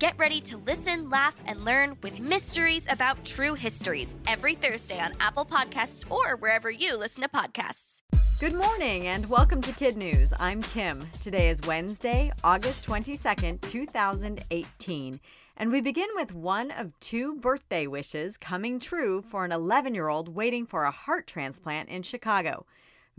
[0.00, 5.12] Get ready to listen, laugh, and learn with Mysteries About True Histories every Thursday on
[5.20, 8.00] Apple Podcasts or wherever you listen to podcasts.
[8.38, 10.32] Good morning and welcome to Kid News.
[10.40, 11.06] I'm Kim.
[11.20, 15.20] Today is Wednesday, August 22nd, 2018.
[15.58, 20.08] And we begin with one of two birthday wishes coming true for an 11 year
[20.08, 22.64] old waiting for a heart transplant in Chicago.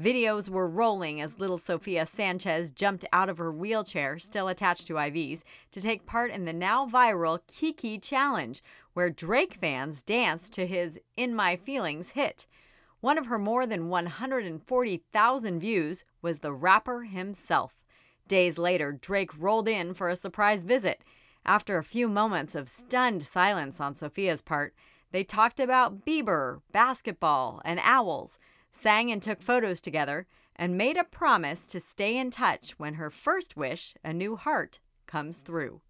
[0.01, 4.95] Videos were rolling as little Sophia Sanchez jumped out of her wheelchair, still attached to
[4.95, 10.65] IVs, to take part in the now viral Kiki Challenge, where Drake fans danced to
[10.65, 12.47] his In My Feelings hit.
[13.01, 17.75] One of her more than 140,000 views was the rapper himself.
[18.27, 21.03] Days later, Drake rolled in for a surprise visit.
[21.45, 24.73] After a few moments of stunned silence on Sophia's part,
[25.11, 28.39] they talked about Bieber, basketball, and owls,
[28.72, 33.09] sang and took photos together, and made a promise to stay in touch when her
[33.09, 35.81] first wish, a new heart, comes through.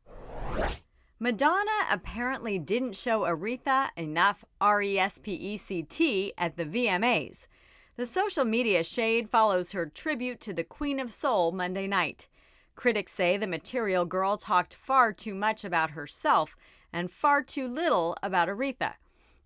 [1.20, 6.66] Madonna apparently didn't show Aretha enough R E S P E C T at the
[6.66, 7.48] VMAs.
[7.96, 12.28] The social media shade follows her tribute to the Queen of Soul Monday night.
[12.76, 16.56] Critics say the material girl talked far too much about herself
[16.92, 18.94] and far too little about Aretha.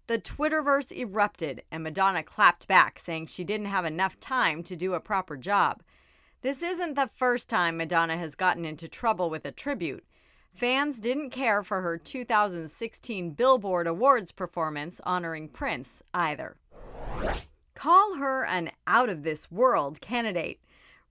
[0.08, 4.94] The Twitterverse erupted, and Madonna clapped back, saying she didn't have enough time to do
[4.94, 5.82] a proper job.
[6.42, 10.06] This isn't the first time Madonna has gotten into trouble with a tribute.
[10.54, 16.58] Fans didn't care for her 2016 Billboard Awards performance honoring Prince either.
[17.74, 20.60] Call her an out of this world candidate.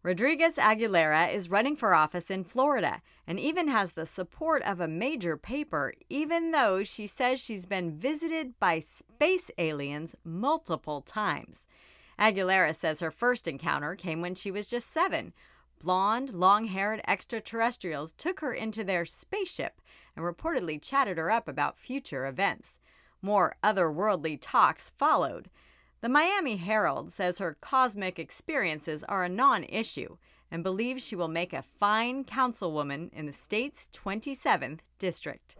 [0.04, 4.86] Rodriguez Aguilera is running for office in Florida and even has the support of a
[4.86, 11.66] major paper, even though she says she's been visited by space aliens multiple times.
[12.18, 15.32] Aguilera says her first encounter came when she was just seven.
[15.80, 19.80] Blonde, long haired extraterrestrials took her into their spaceship
[20.14, 22.78] and reportedly chatted her up about future events.
[23.22, 25.48] More otherworldly talks followed.
[26.04, 30.18] The Miami Herald says her cosmic experiences are a non issue
[30.50, 35.56] and believes she will make a fine councilwoman in the state's 27th district.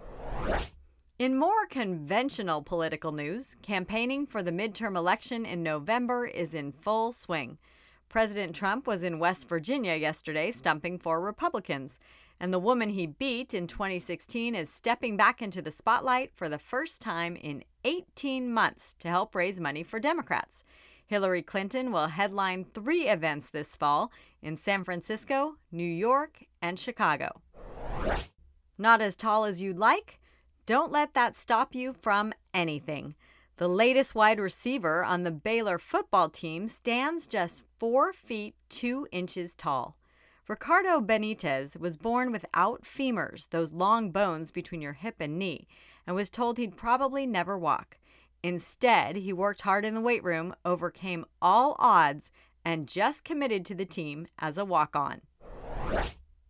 [1.19, 7.11] In more conventional political news, campaigning for the midterm election in November is in full
[7.11, 7.56] swing.
[8.11, 11.99] President Trump was in West Virginia yesterday stumping for Republicans,
[12.38, 16.59] and the woman he beat in 2016 is stepping back into the spotlight for the
[16.59, 20.64] first time in 18 months to help raise money for Democrats.
[21.06, 24.10] Hillary Clinton will headline three events this fall
[24.42, 27.40] in San Francisco, New York, and Chicago.
[28.78, 30.18] Not as tall as you'd like?
[30.66, 33.14] Don't let that stop you from anything.
[33.56, 39.54] The latest wide receiver on the Baylor football team stands just 4 feet 2 inches
[39.54, 39.96] tall.
[40.47, 45.66] Ricardo Benitez was born without femurs, those long bones between your hip and knee,
[46.06, 47.97] and was told he'd probably never walk.
[48.43, 52.31] Instead, he worked hard in the weight room, overcame all odds,
[52.62, 55.22] and just committed to the team as a walk on.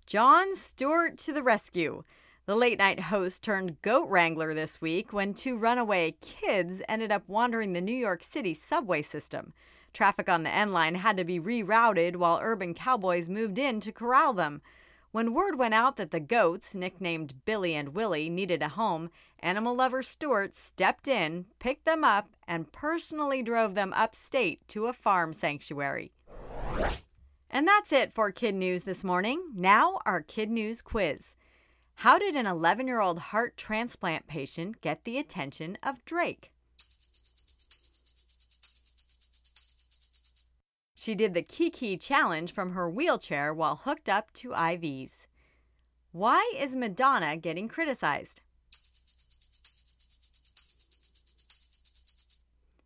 [0.07, 2.03] Jon Stewart to the rescue.
[2.47, 7.27] The late night host turned goat wrangler this week when two runaway kids ended up
[7.27, 9.55] wandering the New York City subway system.
[9.95, 13.93] Traffic on the N line had to be rerouted while urban cowboys moved in to
[13.93, 14.61] corral them.
[15.11, 19.75] When word went out that the goats, nicknamed Billy and Willie, needed a home, animal
[19.75, 25.33] lover Stewart stepped in, picked them up, and personally drove them upstate to a farm
[25.33, 26.13] sanctuary.
[27.49, 29.43] And that's it for Kid News this morning.
[29.55, 31.37] Now, our Kid News quiz.
[31.97, 36.51] How did an 11 year old heart transplant patient get the attention of Drake?
[40.95, 45.27] She did the Kiki challenge from her wheelchair while hooked up to IVs.
[46.13, 48.41] Why is Madonna getting criticized?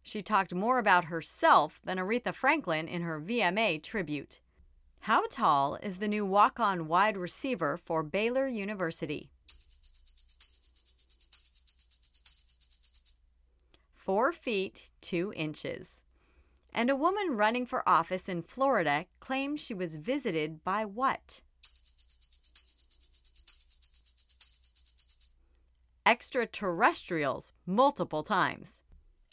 [0.03, 4.41] She talked more about herself than Aretha Franklin in her VMA tribute.
[5.09, 9.31] How tall is the new walk on wide receiver for Baylor University?
[13.97, 16.03] Four feet, two inches.
[16.75, 21.41] And a woman running for office in Florida claims she was visited by what?
[26.05, 28.83] Extraterrestrials multiple times.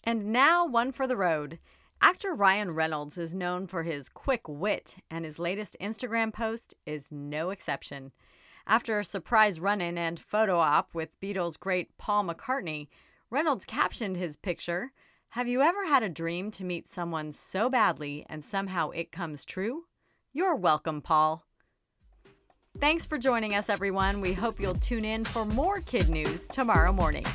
[0.05, 1.59] And now one for the road.
[2.01, 7.11] Actor Ryan Reynolds is known for his quick wit, and his latest Instagram post is
[7.11, 8.11] no exception.
[8.67, 12.87] After a surprise run in and photo op with Beatles great Paul McCartney,
[13.29, 14.91] Reynolds captioned his picture
[15.29, 19.45] Have you ever had a dream to meet someone so badly and somehow it comes
[19.45, 19.85] true?
[20.33, 21.45] You're welcome, Paul.
[22.79, 24.19] Thanks for joining us, everyone.
[24.19, 27.25] We hope you'll tune in for more kid news tomorrow morning.